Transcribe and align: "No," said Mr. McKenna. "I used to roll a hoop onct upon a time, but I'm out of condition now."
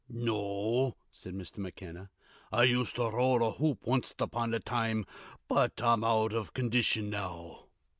"No," 0.09 0.95
said 1.11 1.35
Mr. 1.35 1.59
McKenna. 1.59 2.09
"I 2.51 2.63
used 2.63 2.95
to 2.95 3.07
roll 3.11 3.43
a 3.43 3.51
hoop 3.51 3.87
onct 3.87 4.19
upon 4.19 4.51
a 4.51 4.59
time, 4.59 5.05
but 5.47 5.79
I'm 5.79 6.03
out 6.03 6.33
of 6.33 6.55
condition 6.55 7.11
now." 7.11 7.65